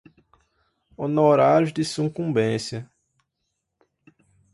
[0.97, 2.89] honorários de sucumbência